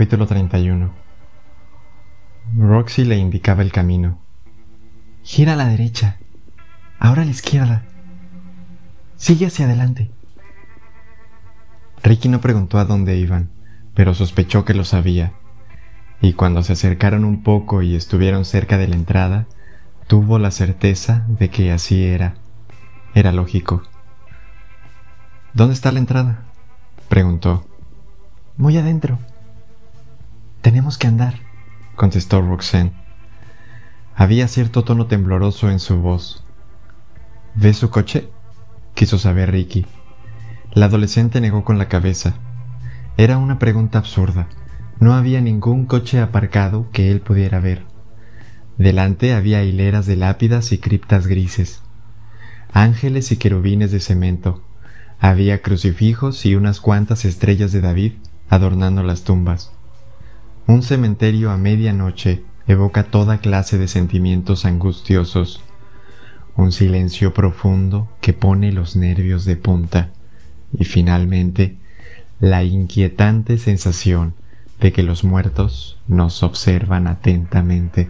[0.00, 0.94] Capítulo 31
[2.56, 4.18] Roxy le indicaba el camino.
[5.22, 6.16] Gira a la derecha,
[6.98, 7.82] ahora a la izquierda.
[9.16, 10.10] Sigue hacia adelante.
[12.02, 13.50] Ricky no preguntó a dónde iban,
[13.92, 15.34] pero sospechó que lo sabía,
[16.22, 19.48] y cuando se acercaron un poco y estuvieron cerca de la entrada,
[20.06, 22.36] tuvo la certeza de que así era.
[23.14, 23.82] Era lógico.
[25.52, 26.44] ¿Dónde está la entrada?
[27.10, 27.66] preguntó.
[28.56, 29.18] Muy adentro.
[30.62, 31.36] Tenemos que andar,
[31.96, 32.92] contestó Roxanne.
[34.14, 36.44] Había cierto tono tembloroso en su voz.
[37.54, 38.28] ¿Ves su coche?
[38.94, 39.86] quiso saber Ricky.
[40.74, 42.34] La adolescente negó con la cabeza.
[43.16, 44.48] Era una pregunta absurda.
[44.98, 47.86] No había ningún coche aparcado que él pudiera ver.
[48.76, 51.82] Delante había hileras de lápidas y criptas grises,
[52.70, 54.62] ángeles y querubines de cemento.
[55.18, 58.12] Había crucifijos y unas cuantas estrellas de David
[58.50, 59.72] adornando las tumbas.
[60.70, 65.64] Un cementerio a medianoche evoca toda clase de sentimientos angustiosos,
[66.54, 70.10] un silencio profundo que pone los nervios de punta
[70.72, 71.76] y finalmente
[72.38, 74.34] la inquietante sensación
[74.78, 78.08] de que los muertos nos observan atentamente.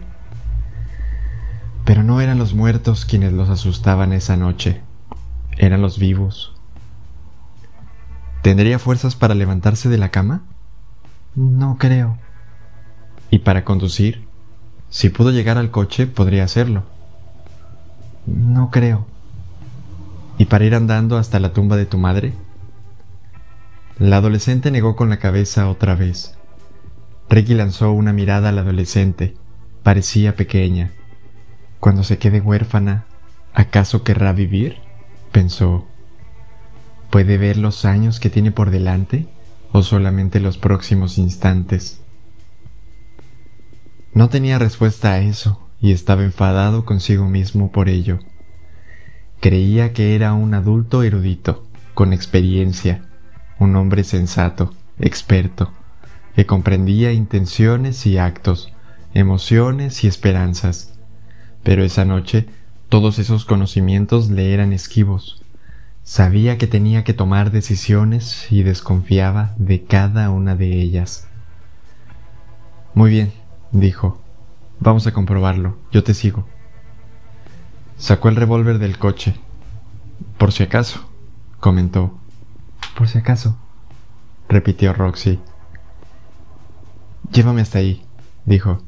[1.83, 4.81] Pero no eran los muertos quienes los asustaban esa noche,
[5.57, 6.53] eran los vivos.
[8.43, 10.43] ¿Tendría fuerzas para levantarse de la cama?
[11.33, 12.19] No creo.
[13.31, 14.27] ¿Y para conducir?
[14.89, 16.83] Si pudo llegar al coche, podría hacerlo.
[18.27, 19.07] No creo.
[20.37, 22.33] ¿Y para ir andando hasta la tumba de tu madre?
[23.97, 26.35] La adolescente negó con la cabeza otra vez.
[27.29, 29.35] Ricky lanzó una mirada al adolescente.
[29.81, 30.91] Parecía pequeña.
[31.79, 33.05] Cuando se quede huérfana,
[33.53, 34.77] ¿acaso querrá vivir?
[35.31, 35.87] pensó.
[37.09, 39.27] ¿Puede ver los años que tiene por delante
[39.71, 42.00] o solamente los próximos instantes?
[44.13, 48.19] No tenía respuesta a eso y estaba enfadado consigo mismo por ello.
[49.39, 53.05] Creía que era un adulto erudito, con experiencia,
[53.57, 55.71] un hombre sensato, experto,
[56.35, 58.73] que comprendía intenciones y actos,
[59.13, 60.93] emociones y esperanzas.
[61.63, 62.47] Pero esa noche
[62.91, 65.41] todos esos conocimientos le eran esquivos.
[66.03, 71.25] Sabía que tenía que tomar decisiones y desconfiaba de cada una de ellas.
[72.93, 73.31] Muy bien,
[73.71, 74.21] dijo.
[74.79, 75.77] Vamos a comprobarlo.
[75.91, 76.47] Yo te sigo.
[77.97, 79.35] Sacó el revólver del coche.
[80.37, 81.07] Por si acaso,
[81.59, 82.17] comentó.
[82.97, 83.57] Por si acaso,
[84.49, 85.39] repitió Roxy.
[87.31, 88.03] Llévame hasta ahí,
[88.45, 88.81] dijo.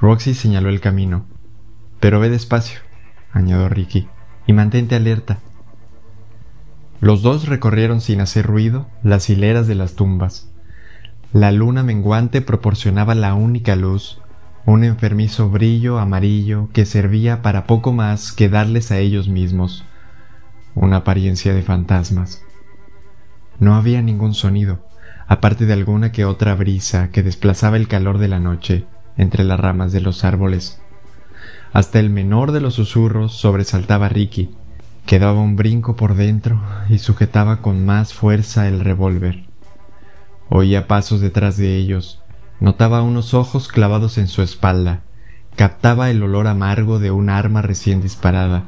[0.00, 1.24] Roxy señaló el camino.
[1.98, 2.80] Pero ve despacio,
[3.32, 4.08] añadió Ricky,
[4.46, 5.38] y mantente alerta.
[7.00, 10.50] Los dos recorrieron sin hacer ruido las hileras de las tumbas.
[11.32, 14.20] La luna menguante proporcionaba la única luz,
[14.66, 19.84] un enfermizo brillo amarillo que servía para poco más que darles a ellos mismos
[20.74, 22.42] una apariencia de fantasmas.
[23.60, 24.80] No había ningún sonido,
[25.28, 28.86] aparte de alguna que otra brisa que desplazaba el calor de la noche
[29.16, 30.80] entre las ramas de los árboles.
[31.72, 34.50] Hasta el menor de los susurros sobresaltaba Ricky,
[35.06, 39.49] que daba un brinco por dentro y sujetaba con más fuerza el revólver.
[40.52, 42.20] Oía pasos detrás de ellos,
[42.58, 45.02] notaba unos ojos clavados en su espalda,
[45.54, 48.64] captaba el olor amargo de un arma recién disparada.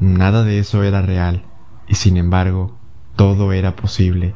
[0.00, 1.44] Nada de eso era real,
[1.86, 2.76] y sin embargo,
[3.14, 4.34] todo era posible.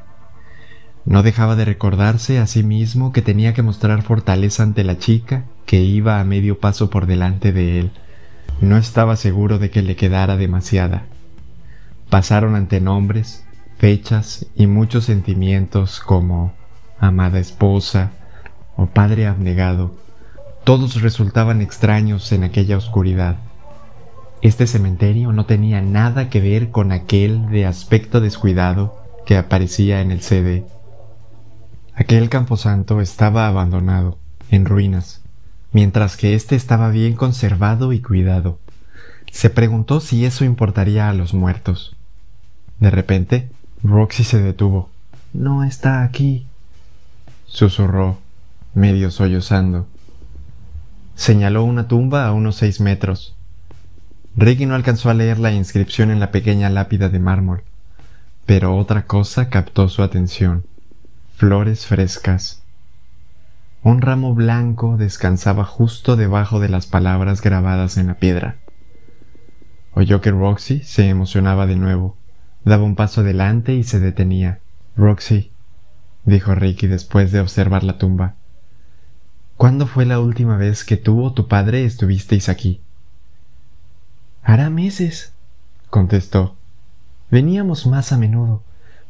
[1.04, 5.46] No dejaba de recordarse a sí mismo que tenía que mostrar fortaleza ante la chica
[5.66, 7.90] que iba a medio paso por delante de él.
[8.60, 11.06] No estaba seguro de que le quedara demasiada.
[12.10, 13.43] Pasaron ante nombres,
[13.78, 16.52] fechas y muchos sentimientos como
[16.98, 18.12] amada esposa
[18.76, 19.94] o padre abnegado,
[20.64, 23.36] todos resultaban extraños en aquella oscuridad.
[24.40, 28.96] Este cementerio no tenía nada que ver con aquel de aspecto descuidado
[29.26, 30.66] que aparecía en el CD.
[31.94, 34.18] Aquel camposanto estaba abandonado,
[34.50, 35.22] en ruinas,
[35.72, 38.58] mientras que éste estaba bien conservado y cuidado.
[39.30, 41.96] Se preguntó si eso importaría a los muertos.
[42.80, 43.50] De repente,
[43.84, 44.88] Roxy se detuvo.
[45.34, 46.46] No está aquí,
[47.44, 48.18] susurró,
[48.72, 49.86] medio sollozando.
[51.14, 53.36] Señaló una tumba a unos seis metros.
[54.36, 57.62] Ricky no alcanzó a leer la inscripción en la pequeña lápida de mármol,
[58.46, 60.64] pero otra cosa captó su atención.
[61.36, 62.62] Flores frescas.
[63.82, 68.56] Un ramo blanco descansaba justo debajo de las palabras grabadas en la piedra.
[69.92, 72.16] Oyó que Roxy se emocionaba de nuevo
[72.64, 74.60] Daba un paso adelante y se detenía.
[74.96, 75.50] Roxy,
[76.24, 78.34] dijo Ricky después de observar la tumba.
[79.56, 82.80] ¿Cuándo fue la última vez que tú o tu padre estuvisteis aquí?
[84.42, 85.32] Hará meses,
[85.90, 86.56] contestó.
[87.30, 88.62] Veníamos más a menudo,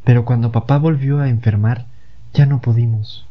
[0.05, 1.87] pero cuando papá volvió a enfermar,
[2.33, 3.27] ya no pudimos.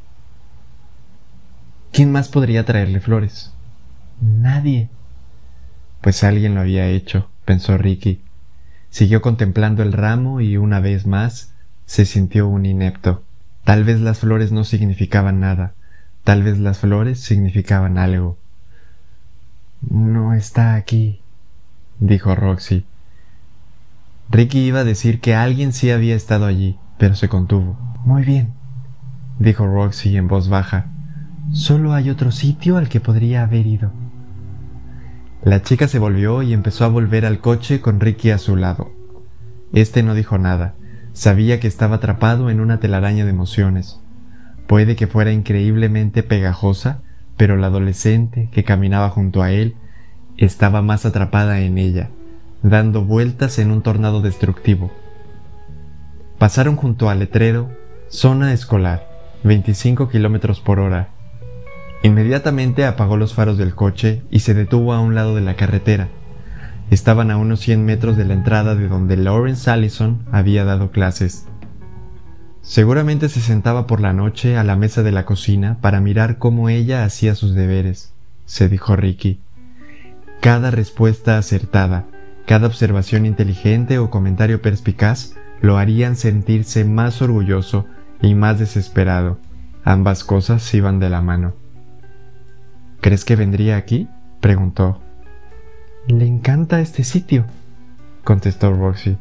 [1.92, 3.54] ¿Quién más podría traerle flores?
[4.20, 4.90] Nadie.
[6.02, 8.22] Pues alguien lo había hecho, pensó Ricky.
[8.94, 11.51] Siguió contemplando el ramo y una vez más
[11.88, 13.24] se sintió un inepto.
[13.63, 15.74] Tal vez las flores no significaban nada,
[16.24, 18.38] tal vez las flores significaban algo.
[19.81, 21.22] No está aquí,
[21.98, 22.86] dijo Roxy.
[24.30, 27.75] Ricky iba a decir que alguien sí había estado allí, pero se contuvo.
[28.06, 28.54] Muy bien,
[29.39, 30.86] dijo Roxy en voz baja.
[31.51, 34.03] Solo hay otro sitio al que podría haber ido.
[35.44, 38.92] La chica se volvió y empezó a volver al coche con Ricky a su lado.
[39.74, 40.75] Este no dijo nada.
[41.12, 44.00] Sabía que estaba atrapado en una telaraña de emociones.
[44.68, 47.01] Puede que fuera increíblemente pegajosa,
[47.36, 49.75] pero la adolescente que caminaba junto a él
[50.38, 52.10] estaba más atrapada en ella,
[52.62, 54.92] dando vueltas en un tornado destructivo.
[56.38, 57.69] Pasaron junto al letrero
[58.07, 59.10] Zona Escolar,
[59.44, 61.10] 25 kilómetros por hora.
[62.04, 66.10] Inmediatamente apagó los faros del coche y se detuvo a un lado de la carretera.
[66.92, 71.48] Estaban a unos 100 metros de la entrada de donde Lawrence Allison había dado clases.
[72.62, 76.68] Seguramente se sentaba por la noche a la mesa de la cocina para mirar cómo
[76.68, 78.14] ella hacía sus deberes,
[78.46, 79.40] se dijo Ricky.
[80.42, 82.06] Cada respuesta acertada,
[82.46, 87.86] cada observación inteligente o comentario perspicaz lo harían sentirse más orgulloso
[88.22, 89.40] y más desesperado.
[89.86, 91.62] Ambas cosas iban de la mano.
[93.04, 94.08] ¿Crees que vendría aquí?
[94.40, 95.02] preguntó.
[96.08, 97.44] Le encanta este sitio,
[98.24, 99.18] contestó Roxy.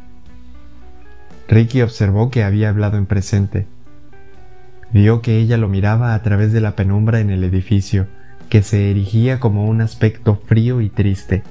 [1.49, 3.67] Ricky observó que había hablado en presente.
[4.93, 8.07] Vio que ella lo miraba a través de la penumbra en el edificio,
[8.49, 11.43] que se erigía como un aspecto frío y triste.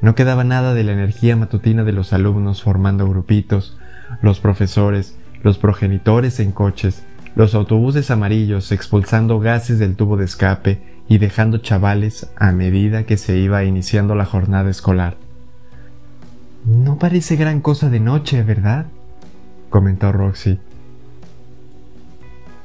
[0.00, 3.76] No quedaba nada de la energía matutina de los alumnos formando grupitos,
[4.22, 7.02] los profesores, los progenitores en coches,
[7.34, 13.16] los autobuses amarillos expulsando gases del tubo de escape y dejando chavales a medida que
[13.16, 15.16] se iba iniciando la jornada escolar.
[16.64, 18.86] No parece gran cosa de noche, ¿verdad?
[19.70, 20.58] comentó Roxy.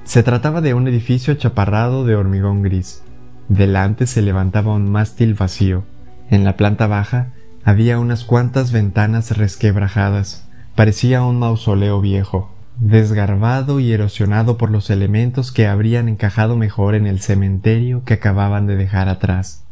[0.03, 3.03] Se trataba de un edificio chaparrado de hormigón gris.
[3.47, 5.83] Delante se levantaba un mástil vacío.
[6.29, 7.33] En la planta baja
[7.63, 10.47] había unas cuantas ventanas resquebrajadas.
[10.75, 12.49] Parecía un mausoleo viejo,
[12.81, 18.65] desgarbado y erosionado por los elementos que habrían encajado mejor en el cementerio que acababan
[18.65, 19.63] de dejar atrás.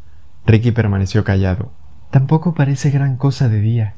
[0.45, 1.71] Ricky permaneció callado.
[2.11, 3.95] Tampoco parece gran cosa de día,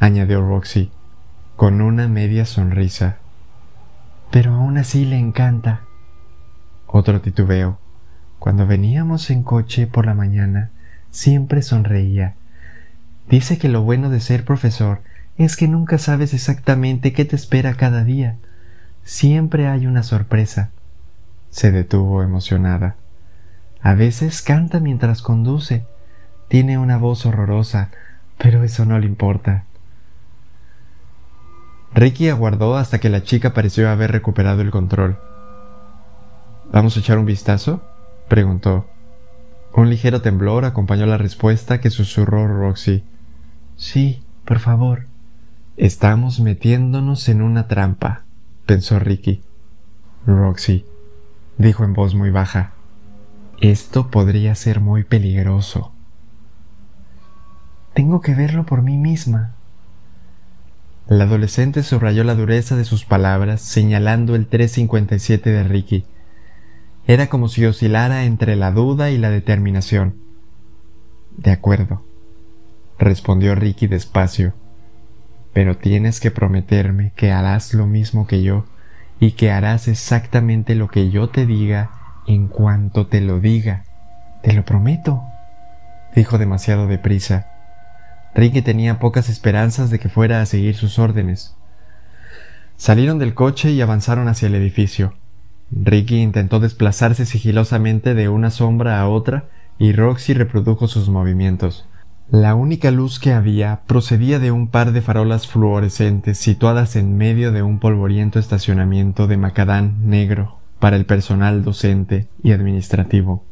[0.00, 0.90] añadió Roxy,
[1.54, 3.18] con una media sonrisa.
[4.32, 5.82] Pero aún así le encanta.
[6.88, 7.78] Otro titubeo.
[8.40, 10.70] Cuando veníamos en coche por la mañana,
[11.10, 12.34] siempre sonreía.
[13.28, 15.02] Dice que lo bueno de ser profesor
[15.44, 18.36] es que nunca sabes exactamente qué te espera cada día.
[19.04, 20.70] Siempre hay una sorpresa.
[21.48, 22.96] Se detuvo emocionada.
[23.80, 25.86] A veces canta mientras conduce.
[26.48, 27.88] Tiene una voz horrorosa,
[28.36, 29.64] pero eso no le importa.
[31.94, 35.18] Ricky aguardó hasta que la chica pareció haber recuperado el control.
[36.70, 37.82] ¿Vamos a echar un vistazo?
[38.28, 38.86] preguntó.
[39.72, 43.04] Un ligero temblor acompañó la respuesta que susurró Roxy.
[43.76, 45.09] Sí, por favor.
[45.80, 48.24] Estamos metiéndonos en una trampa,
[48.66, 49.40] pensó Ricky.
[50.26, 50.84] Roxy,
[51.56, 52.74] dijo en voz muy baja,
[53.62, 55.94] esto podría ser muy peligroso.
[57.94, 59.54] Tengo que verlo por mí misma.
[61.08, 66.04] La adolescente subrayó la dureza de sus palabras, señalando el 357 de Ricky.
[67.06, 70.16] Era como si oscilara entre la duda y la determinación.
[71.38, 72.04] De acuerdo,
[72.98, 74.52] respondió Ricky despacio
[75.52, 78.66] pero tienes que prometerme que harás lo mismo que yo
[79.18, 81.90] y que harás exactamente lo que yo te diga
[82.26, 83.84] en cuanto te lo diga.
[84.42, 85.22] Te lo prometo,
[86.14, 87.46] dijo demasiado deprisa.
[88.34, 91.54] Ricky tenía pocas esperanzas de que fuera a seguir sus órdenes.
[92.76, 95.14] Salieron del coche y avanzaron hacia el edificio.
[95.70, 99.44] Ricky intentó desplazarse sigilosamente de una sombra a otra
[99.78, 101.86] y Roxy reprodujo sus movimientos.
[102.30, 107.50] La única luz que había procedía de un par de farolas fluorescentes situadas en medio
[107.50, 113.42] de un polvoriento estacionamiento de macadán negro para el personal docente y administrativo,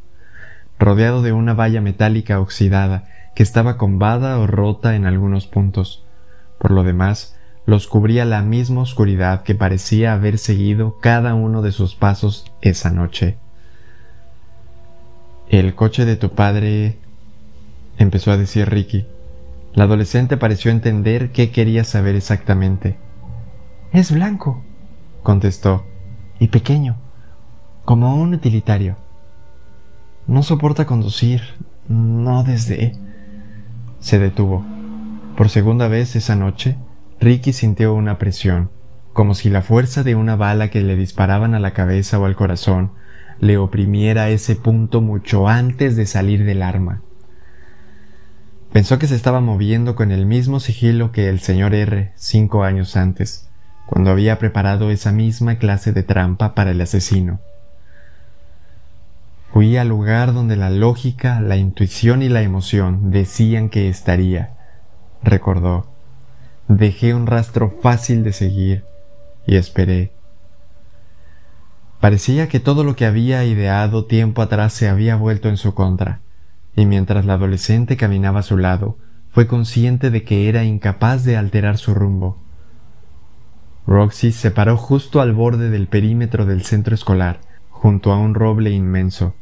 [0.78, 6.04] rodeado de una valla metálica oxidada que estaba combada o rota en algunos puntos.
[6.60, 11.72] Por lo demás, los cubría la misma oscuridad que parecía haber seguido cada uno de
[11.72, 13.38] sus pasos esa noche.
[15.48, 17.00] El coche de tu padre...
[17.98, 19.06] empezó a decir Ricky.
[19.74, 22.96] La adolescente pareció entender qué quería saber exactamente.
[23.92, 24.62] Es blanco,
[25.22, 25.84] contestó,
[26.38, 26.96] y pequeño,
[27.84, 28.96] como un utilitario.
[30.26, 31.42] No soporta conducir,
[31.88, 32.96] no desde...
[34.00, 34.64] Se detuvo.
[35.36, 36.76] Por segunda vez esa noche,
[37.20, 38.70] Ricky sintió una presión,
[39.12, 42.36] como si la fuerza de una bala que le disparaban a la cabeza o al
[42.36, 42.92] corazón
[43.40, 47.02] le oprimiera ese punto mucho antes de salir del arma.
[48.72, 52.96] Pensó que se estaba moviendo con el mismo sigilo que el señor R cinco años
[52.96, 53.48] antes,
[53.86, 57.40] cuando había preparado esa misma clase de trampa para el asesino.
[59.52, 64.50] Fui al lugar donde la lógica, la intuición y la emoción decían que estaría,
[65.22, 65.86] recordó.
[66.68, 68.84] Dejé un rastro fácil de seguir
[69.46, 70.12] y esperé.
[71.98, 76.20] Parecía que todo lo que había ideado tiempo atrás se había vuelto en su contra,
[76.78, 78.96] y mientras la adolescente caminaba a su lado,
[79.32, 82.38] fue consciente de que era incapaz de alterar su rumbo.
[83.86, 88.70] Roxy se paró justo al borde del perímetro del centro escolar, junto a un roble
[88.70, 89.34] inmenso.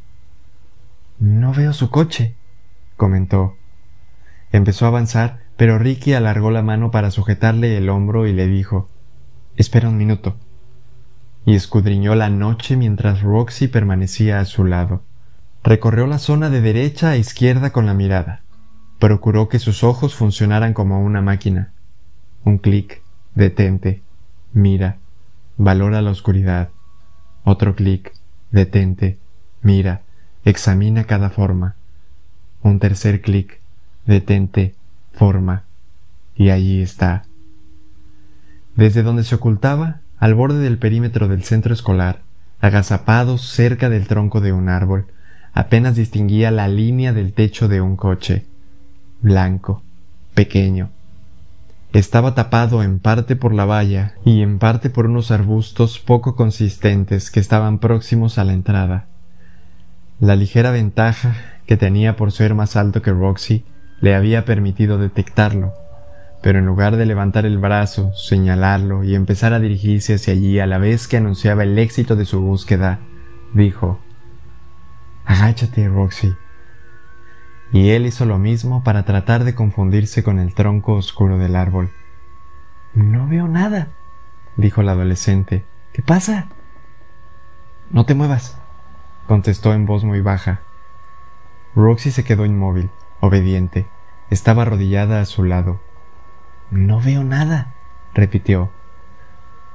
[1.19, 2.35] No veo su coche,
[2.95, 3.55] comentó.
[4.51, 8.89] Empezó a avanzar pero Ricky alargó la mano para sujetarle el hombro y le dijo
[9.57, 10.37] Espera un minuto.
[11.45, 15.03] Y escudriñó la noche mientras Roxy permanecía a su lado.
[15.67, 18.39] Recorrió la zona de derecha a izquierda con la mirada.
[18.99, 21.73] Procuró que sus ojos funcionaran como una máquina.
[22.45, 23.01] Un clic,
[23.35, 24.01] detente,
[24.53, 24.95] mira,
[25.57, 26.69] valora la oscuridad.
[27.43, 28.13] Otro clic,
[28.49, 29.17] detente,
[29.61, 30.03] mira,
[30.45, 31.75] examina cada forma.
[32.61, 33.59] Un tercer clic,
[34.05, 34.73] detente,
[35.11, 35.63] forma,
[36.33, 37.25] y allí está.
[38.77, 42.21] Desde donde se ocultaba, al borde del perímetro del centro escolar,
[42.61, 45.07] agazapado cerca del tronco de un árbol,
[45.53, 48.45] apenas distinguía la línea del techo de un coche,
[49.21, 49.83] blanco,
[50.33, 50.89] pequeño.
[51.93, 57.31] Estaba tapado en parte por la valla y en parte por unos arbustos poco consistentes
[57.31, 59.07] que estaban próximos a la entrada.
[60.19, 61.35] La ligera ventaja
[61.65, 63.63] que tenía por ser más alto que Roxy
[64.01, 65.73] le había permitido detectarlo,
[66.41, 70.67] pero en lugar de levantar el brazo, señalarlo y empezar a dirigirse hacia allí a
[70.67, 72.99] la vez que anunciaba el éxito de su búsqueda,
[73.53, 73.99] dijo
[75.27, 76.35] Agáchate, Roxy.
[77.71, 81.91] Y él hizo lo mismo para tratar de confundirse con el tronco oscuro del árbol.
[82.93, 83.89] No veo nada,
[84.55, 85.65] dijo la adolescente.
[85.91, 86.47] ¿Qué pasa?
[87.91, 88.57] No te muevas,
[89.27, 90.61] contestó en voz muy baja.
[91.75, 93.87] Roxy se quedó inmóvil obediente,
[94.29, 95.81] estaba arrodillada a su lado.
[96.71, 97.73] No veo nada,
[98.13, 98.71] repitió.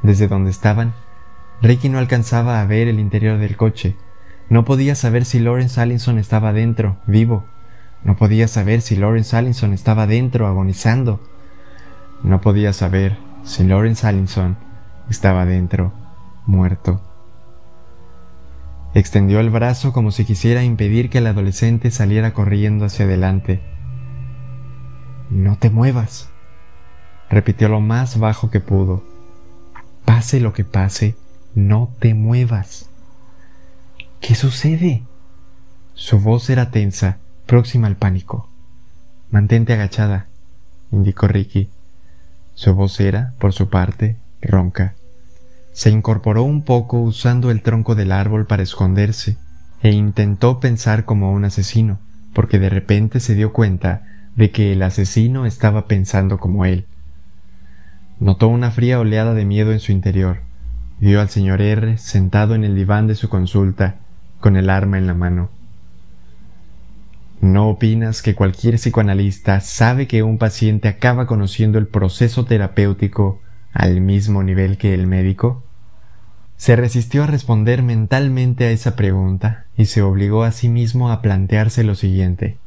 [0.02, 0.94] Desde donde estaban,
[1.60, 3.96] Ricky no alcanzaba a ver el interior del coche.
[4.48, 7.44] No podía saber si Lawrence Allinson estaba dentro, vivo.
[8.04, 11.20] No podía saber si Lawrence Allinson estaba dentro, agonizando.
[12.22, 14.56] No podía saber si Lawrence Allinson
[15.08, 15.92] estaba dentro,
[16.46, 17.00] muerto.
[18.94, 23.62] Extendió el brazo como si quisiera impedir que el adolescente saliera corriendo hacia adelante.
[25.30, 26.28] No te muevas,
[27.30, 29.02] repitió lo más bajo que pudo.
[30.04, 31.16] Pase lo que pase,
[31.54, 32.90] no te muevas.
[34.22, 35.02] ¿Qué sucede?
[35.94, 38.48] Su voz era tensa, próxima al pánico.
[39.32, 40.28] Mantente agachada,
[40.92, 41.70] indicó Ricky.
[42.54, 44.94] Su voz era, por su parte, ronca.
[45.72, 49.38] Se incorporó un poco usando el tronco del árbol para esconderse,
[49.82, 51.98] e intentó pensar como un asesino,
[52.32, 54.02] porque de repente se dio cuenta
[54.36, 56.86] de que el asesino estaba pensando como él.
[58.20, 60.42] Notó una fría oleada de miedo en su interior.
[61.00, 63.96] Vio al señor R sentado en el diván de su consulta,
[64.42, 65.48] con el arma en la mano.
[67.40, 73.40] ¿No opinas que cualquier psicoanalista sabe que un paciente acaba conociendo el proceso terapéutico
[73.72, 75.64] al mismo nivel que el médico?
[76.56, 81.22] Se resistió a responder mentalmente a esa pregunta y se obligó a sí mismo a
[81.22, 82.58] plantearse lo siguiente.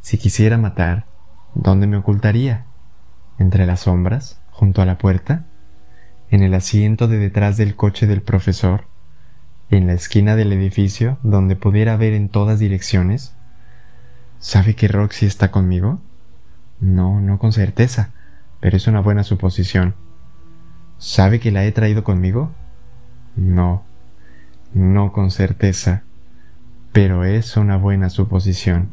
[0.00, 1.06] Si quisiera matar,
[1.54, 2.66] ¿dónde me ocultaría?
[3.38, 4.40] ¿Entre las sombras?
[4.50, 5.46] ¿Junto a la puerta?
[6.30, 8.84] ¿En el asiento de detrás del coche del profesor?
[9.68, 13.34] ¿En la esquina del edificio donde pudiera ver en todas direcciones?
[14.38, 16.00] ¿Sabe que Roxy está conmigo?
[16.78, 18.12] No, no con certeza,
[18.60, 19.96] pero es una buena suposición.
[20.98, 22.52] ¿Sabe que la he traído conmigo?
[23.34, 23.82] No,
[24.72, 26.04] no con certeza,
[26.92, 28.90] pero es una buena suposición.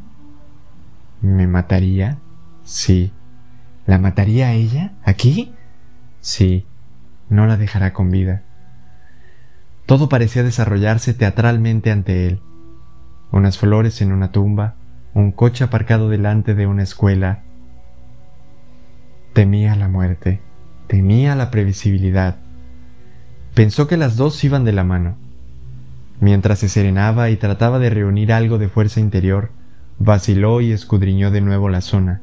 [1.22, 2.18] ¿Me mataría?
[2.64, 3.12] Sí.
[3.86, 4.92] ¿La mataría a ella?
[5.04, 5.54] ¿Aquí?
[6.20, 6.66] Sí,
[7.28, 8.42] no la dejará con vida.
[9.86, 12.40] Todo parecía desarrollarse teatralmente ante él.
[13.30, 14.76] Unas flores en una tumba,
[15.12, 17.42] un coche aparcado delante de una escuela.
[19.34, 20.40] Temía la muerte,
[20.86, 22.36] temía la previsibilidad.
[23.54, 25.16] Pensó que las dos iban de la mano.
[26.20, 29.50] Mientras se serenaba y trataba de reunir algo de fuerza interior,
[29.98, 32.22] vaciló y escudriñó de nuevo la zona.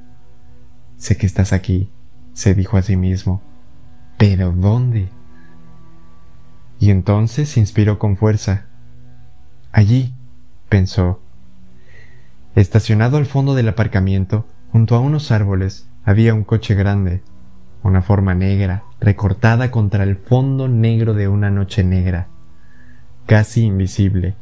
[0.98, 1.89] Sé que estás aquí,
[2.34, 3.41] se dijo a sí mismo.
[4.18, 5.10] ¿Pero dónde?
[6.82, 8.66] Y entonces se inspiró con fuerza.
[9.72, 10.16] Allí,
[10.68, 11.22] pensó.
[12.56, 17.22] Estacionado al fondo del aparcamiento, junto a unos árboles, había un coche grande,
[17.84, 22.30] una forma negra, recortada contra el fondo negro de una noche negra,
[23.28, 24.34] casi invisible.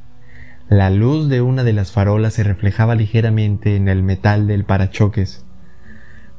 [0.69, 5.43] La luz de una de las farolas se reflejaba ligeramente en el metal del parachoques.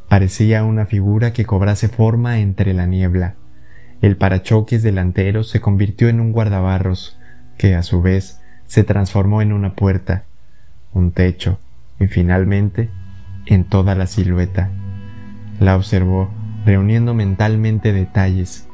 [0.09, 3.35] Parecía una figura que cobrase forma entre la niebla.
[4.03, 7.19] El parachoques delantero se convirtió en un guardabarros,
[7.59, 10.25] que a su vez se transformó en una puerta,
[10.95, 11.59] un techo
[11.99, 12.89] y finalmente
[13.45, 14.71] en toda la silueta.
[15.59, 16.31] La observó,
[16.65, 18.67] reuniendo mentalmente detalles.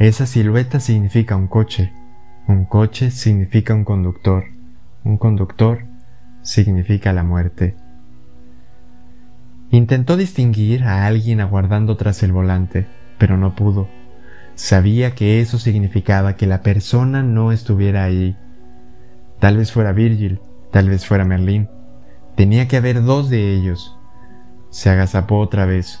[0.00, 1.92] Esa silueta significa un coche,
[2.48, 4.46] un coche significa un conductor,
[5.04, 5.84] un conductor
[6.42, 7.76] significa la muerte.
[9.70, 12.86] Intentó distinguir a alguien aguardando tras el volante,
[13.18, 13.88] pero no pudo.
[14.58, 18.36] Sabía que eso significaba que la persona no estuviera ahí.
[19.38, 20.40] Tal vez fuera Virgil,
[20.72, 21.68] tal vez fuera Merlín.
[22.34, 23.96] Tenía que haber dos de ellos.
[24.70, 26.00] Se agazapó otra vez,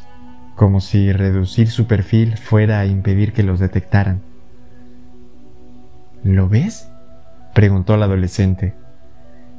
[0.56, 4.22] como si reducir su perfil fuera a impedir que los detectaran.
[6.24, 6.90] ¿Lo ves?
[7.54, 8.74] preguntó el adolescente.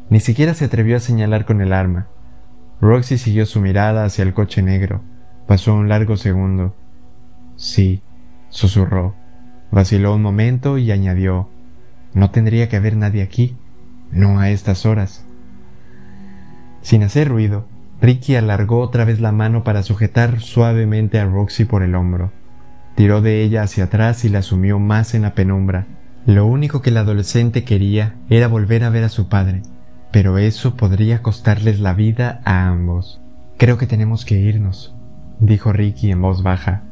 [0.10, 2.08] Ni siquiera se atrevió a señalar con el arma.
[2.82, 5.02] Roxy siguió su mirada hacia el coche negro.
[5.48, 6.76] Pasó un largo segundo.
[7.56, 8.02] Sí,
[8.50, 9.16] susurró.
[9.72, 11.50] Vaciló un momento y añadió,
[12.14, 13.56] No tendría que haber nadie aquí,
[14.12, 15.26] no a estas horas.
[16.82, 17.66] Sin hacer ruido,
[18.02, 22.32] Ricky alargó otra vez la mano para sujetar suavemente a Roxy por el hombro.
[22.96, 25.88] Tiró de ella hacia atrás y la sumió más en la penumbra.
[26.26, 29.62] Lo único que el adolescente quería era volver a ver a su padre,
[30.12, 33.22] pero eso podría costarles la vida a ambos.
[33.58, 34.96] Creo que tenemos que irnos,
[35.40, 36.84] dijo Ricky en voz baja.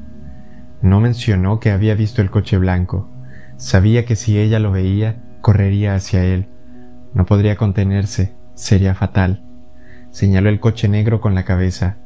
[0.81, 3.09] No mencionó que había visto el coche blanco.
[3.57, 6.47] Sabía que si ella lo veía, correría hacia él.
[7.13, 9.43] No podría contenerse, sería fatal.
[10.11, 11.97] Señaló el coche negro con la cabeza.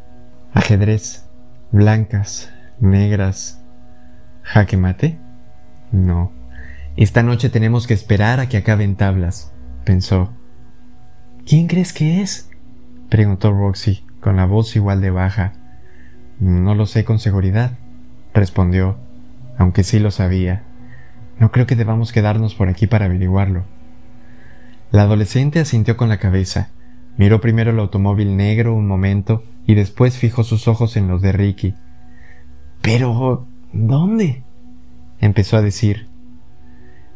[0.53, 1.27] Ajedrez.
[1.71, 3.63] Blancas, negras.
[4.43, 5.19] ¿Jaque mate?
[5.91, 6.33] No.
[6.97, 9.53] Esta noche tenemos que esperar a que acaben tablas,
[9.85, 10.33] pensó.
[11.45, 12.49] ¿Quién crees que es?
[13.09, 15.53] preguntó Roxy, con la voz igual de baja.
[16.39, 17.77] No lo sé con seguridad
[18.33, 18.97] respondió,
[19.57, 20.63] aunque sí lo sabía.
[21.39, 23.63] No creo que debamos quedarnos por aquí para averiguarlo.
[24.91, 26.69] La adolescente asintió con la cabeza.
[27.17, 31.31] Miró primero el automóvil negro un momento y después fijó sus ojos en los de
[31.31, 31.75] Ricky.
[32.81, 33.47] Pero...
[33.73, 34.43] ¿dónde?
[35.19, 36.07] empezó a decir.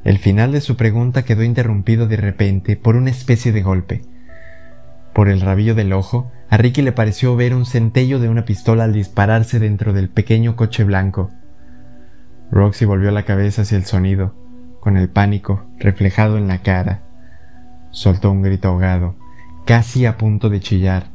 [0.04, 4.02] El final de su pregunta quedó interrumpido de repente por una especie de golpe.
[5.14, 8.86] Por el rabillo del ojo, a Ricky le pareció ver un centello de una pistola
[8.86, 11.30] al dispararse dentro del pequeño coche blanco.
[12.50, 14.34] Roxy volvió la cabeza hacia el sonido,
[14.80, 17.02] con el pánico reflejado en la cara.
[17.92, 19.18] Soltó un grito ahogado,
[19.66, 21.08] casi a punto de chillar.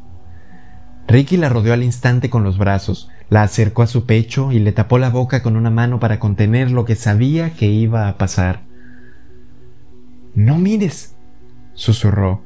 [1.08, 4.72] Ricky la rodeó al instante con los brazos, la acercó a su pecho y le
[4.72, 8.60] tapó la boca con una mano para contener lo que sabía que iba a pasar.
[10.34, 11.16] No mires,
[11.72, 12.42] susurró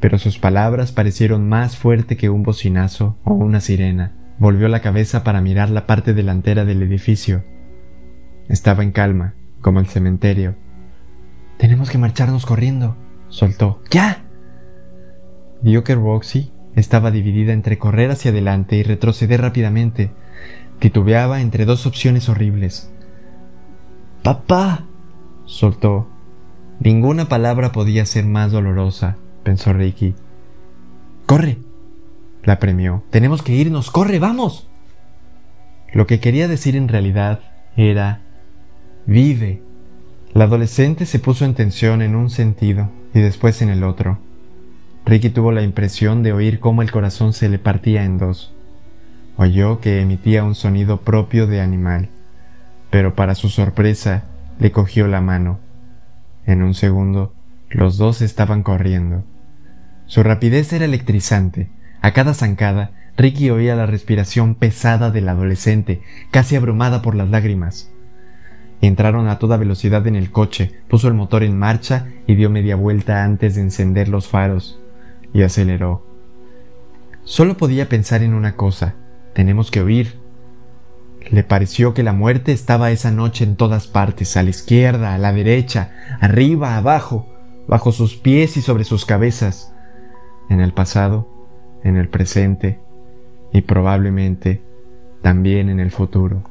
[0.00, 4.12] pero sus palabras parecieron más fuerte que un bocinazo o una sirena.
[4.38, 7.44] Volvió la cabeza para mirar la parte delantera del edificio.
[8.48, 10.54] Estaba en calma, como el cementerio.
[11.58, 12.96] Tenemos que marcharnos corriendo,
[13.28, 13.82] soltó.
[13.90, 14.24] ¡Ya!
[15.62, 20.12] Vio que Roxy estaba dividida entre correr hacia adelante y retroceder rápidamente.
[20.78, 22.92] Titubeaba entre dos opciones horribles.
[24.22, 24.84] ¡Papá!
[25.44, 26.08] soltó.
[26.78, 29.16] Ninguna palabra podía ser más dolorosa
[29.48, 30.14] pensó Ricky.
[31.24, 31.56] ¡Corre!
[32.44, 33.02] La premió.
[33.08, 33.90] Tenemos que irnos.
[33.90, 34.68] ¡Corre, vamos!
[35.94, 37.40] Lo que quería decir en realidad
[37.74, 38.20] era
[39.06, 39.62] vive.
[40.34, 44.18] La adolescente se puso en tensión en un sentido y después en el otro.
[45.06, 48.52] Ricky tuvo la impresión de oír cómo el corazón se le partía en dos.
[49.38, 52.10] Oyó que emitía un sonido propio de animal,
[52.90, 54.24] pero para su sorpresa
[54.58, 55.58] le cogió la mano.
[56.44, 57.32] En un segundo,
[57.70, 59.24] los dos estaban corriendo.
[60.08, 61.68] Su rapidez era electrizante.
[62.00, 67.90] A cada zancada, Ricky oía la respiración pesada del adolescente, casi abrumada por las lágrimas.
[68.80, 72.74] Entraron a toda velocidad en el coche, puso el motor en marcha y dio media
[72.74, 74.80] vuelta antes de encender los faros,
[75.34, 76.06] y aceleró.
[77.24, 78.94] Solo podía pensar en una cosa,
[79.34, 80.14] tenemos que huir.
[81.30, 85.18] Le pareció que la muerte estaba esa noche en todas partes, a la izquierda, a
[85.18, 85.90] la derecha,
[86.20, 87.28] arriba, abajo,
[87.66, 89.74] bajo sus pies y sobre sus cabezas,
[90.48, 91.28] en el pasado,
[91.84, 92.78] en el presente
[93.52, 94.62] y probablemente
[95.22, 96.42] también en el futuro.